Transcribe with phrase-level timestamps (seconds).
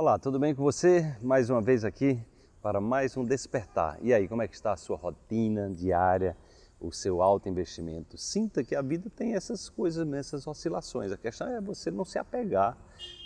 [0.00, 1.14] Olá, tudo bem com você?
[1.20, 2.18] Mais uma vez aqui
[2.62, 3.98] para mais um despertar.
[4.00, 6.34] E aí, como é que está a sua rotina diária,
[6.80, 8.16] o seu alto investimento?
[8.16, 11.12] Sinta que a vida tem essas coisas, essas oscilações.
[11.12, 12.78] A questão é você não se apegar,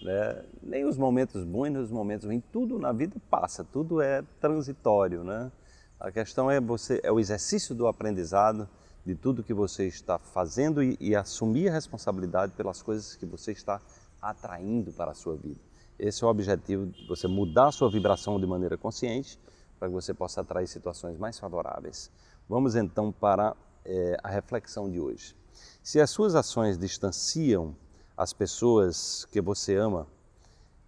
[0.00, 0.46] né?
[0.62, 2.42] nem os momentos bons, nem os momentos ruins.
[2.50, 5.52] Tudo na vida passa, tudo é transitório, né?
[6.00, 8.66] A questão é você é o exercício do aprendizado
[9.04, 13.52] de tudo que você está fazendo e, e assumir a responsabilidade pelas coisas que você
[13.52, 13.78] está
[14.22, 15.60] atraindo para a sua vida.
[15.98, 19.38] Esse é o objetivo de você mudar a sua vibração de maneira consciente
[19.78, 22.10] para que você possa atrair situações mais favoráveis.
[22.48, 25.36] Vamos então para é, a reflexão de hoje.
[25.82, 27.76] Se as suas ações distanciam
[28.16, 30.06] as pessoas que você ama,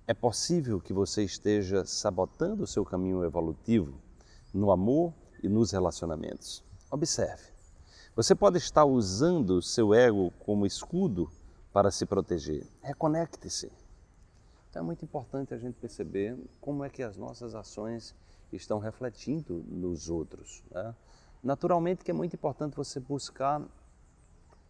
[0.06, 3.94] é possível que você esteja sabotando o seu caminho evolutivo
[4.52, 6.62] no amor e nos relacionamentos.
[6.90, 7.54] Observe.
[8.14, 11.28] Você pode estar usando seu ego como escudo
[11.72, 12.64] para se proteger.
[12.80, 13.72] Reconecte-se.
[14.74, 18.12] Então é muito importante a gente perceber como é que as nossas ações
[18.52, 20.64] estão refletindo nos outros.
[20.68, 20.92] Né?
[21.44, 23.62] Naturalmente que é muito importante você buscar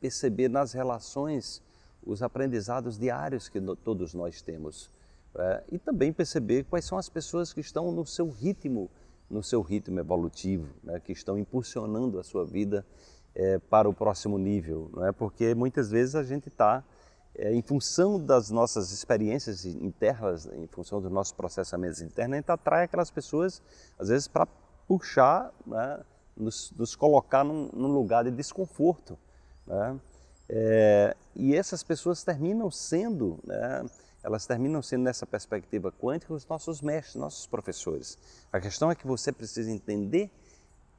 [0.02, 1.62] perceber nas relações
[2.04, 4.90] os aprendizados diários que todos nós temos
[5.36, 8.90] é, e também perceber quais são as pessoas que estão no seu ritmo,
[9.30, 11.00] no seu ritmo evolutivo, né?
[11.00, 12.84] que estão impulsionando a sua vida
[13.34, 15.12] é, para o próximo nível, não é?
[15.12, 16.84] Porque muitas vezes a gente está
[17.36, 22.50] é, em função das nossas experiências internas, em função dos nossos processamentos internos, a gente
[22.50, 23.60] atrai aquelas pessoas,
[23.98, 24.46] às vezes, para
[24.86, 26.00] puxar, né,
[26.36, 29.18] nos, nos, colocar num, num, lugar de desconforto.
[29.66, 30.00] Né?
[30.48, 33.84] É, e essas pessoas terminam sendo, né,
[34.22, 38.16] elas terminam sendo, nessa perspectiva quântica, os nossos mestres, nossos professores.
[38.52, 40.30] A questão é que você precisa entender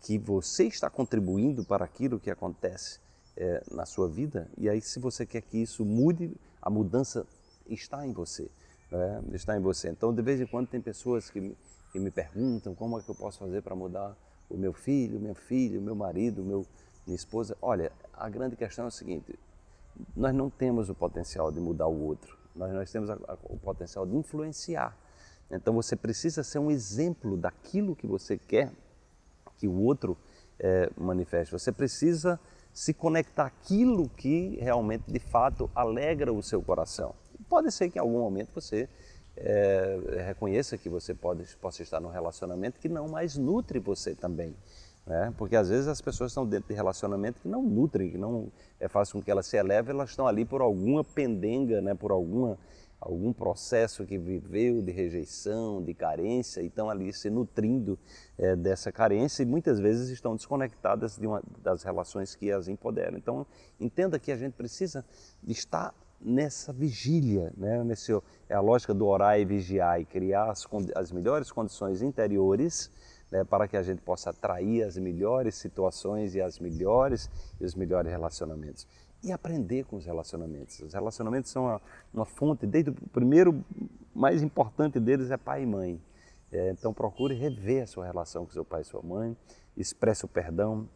[0.02, 3.00] que você está contribuindo para aquilo que acontece
[3.38, 4.50] é, na sua vida.
[4.58, 7.26] E aí, se você quer que isso mude, a mudança
[7.68, 8.50] está em você.
[8.92, 9.24] Né?
[9.34, 9.90] Está em você.
[9.90, 11.58] Então, de vez em quando, tem pessoas que me,
[11.92, 14.16] que me perguntam como é que eu posso fazer para mudar
[14.50, 16.66] o meu filho, minha filha, meu marido, meu,
[17.06, 17.58] minha esposa.
[17.62, 19.38] Olha, a grande questão é o seguinte:
[20.16, 23.58] nós não temos o potencial de mudar o outro, nós, nós temos a, a, o
[23.58, 24.98] potencial de influenciar.
[25.50, 28.72] Então você precisa ser um exemplo daquilo que você quer
[29.58, 30.18] que o outro
[30.60, 31.52] é, manifeste.
[31.52, 32.40] Você precisa
[32.76, 37.16] se conectar aquilo que realmente, de fato, alegra o seu coração.
[37.48, 38.90] Pode ser que em algum momento você
[39.38, 39.98] é,
[40.28, 44.54] reconheça que você pode, possa estar num relacionamento que não mais nutre você também.
[45.08, 45.34] Né?
[45.38, 48.90] Porque às vezes as pessoas estão dentro de relacionamento que não nutrem, que não é,
[48.90, 51.96] faz com que elas se elevem, elas estão ali por alguma pendenga, né?
[51.96, 52.58] por alguma
[53.00, 58.00] algum processo que viveu de rejeição, de carência, e estão ali se nutrindo
[58.38, 63.18] é, dessa carência e muitas vezes estão desconectadas de uma, das relações que as empoderam.
[63.18, 63.46] Então,
[63.80, 65.06] entenda que a gente precisa
[65.48, 65.94] estar
[66.26, 67.84] nessa vigília, né?
[67.84, 68.12] Nesse,
[68.50, 72.90] é a lógica do orar e vigiar e criar as, as melhores condições interiores
[73.32, 77.76] né, para que a gente possa atrair as melhores situações e as melhores e os
[77.76, 78.88] melhores relacionamentos
[79.24, 80.80] e aprender com os relacionamentos.
[80.82, 81.82] Os relacionamentos são uma,
[82.14, 83.64] uma fonte, desde o primeiro,
[84.14, 86.02] mais importante deles é pai e mãe.
[86.52, 89.36] É, então procure rever a sua relação com seu pai e sua mãe,
[89.76, 90.88] expresse o perdão,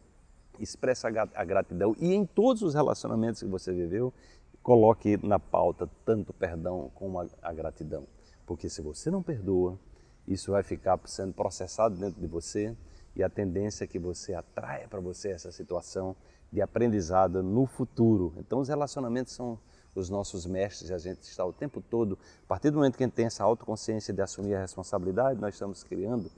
[0.60, 4.12] expresse a gratidão e em todos os relacionamentos que você viveu,
[4.62, 8.06] coloque na pauta tanto perdão como a, a gratidão.
[8.46, 9.78] Porque se você não perdoa,
[10.26, 12.76] isso vai ficar sendo processado dentro de você
[13.14, 16.14] e a tendência é que você atraia para você essa situação
[16.52, 18.34] de aprendizado no futuro.
[18.38, 19.58] Então, os relacionamentos são
[19.94, 23.06] os nossos mestres, a gente está o tempo todo, a partir do momento que a
[23.06, 26.30] gente tem essa autoconsciência de assumir a responsabilidade, nós estamos criando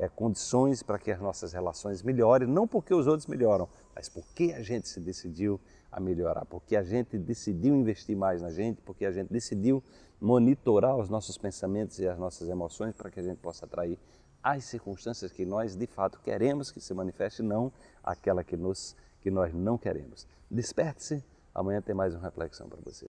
[0.00, 4.54] é, condições para que as nossas relações melhorem, não porque os outros melhoram, mas porque
[4.56, 5.60] a gente se decidiu
[5.92, 9.82] a melhorar, porque a gente decidiu investir mais na gente, porque a gente decidiu
[10.18, 13.98] monitorar os nossos pensamentos e as nossas emoções para que a gente possa atrair
[14.42, 17.70] as circunstâncias que nós de fato queremos que se manifeste, não
[18.02, 20.26] aquela que nos que nós não queremos.
[20.50, 21.22] Desperte-se,
[21.54, 23.09] amanhã tem mais uma reflexão para você.